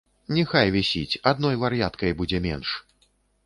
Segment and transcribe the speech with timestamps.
[0.35, 2.77] Няхай вісіць, адной вар'яткай будзе менш.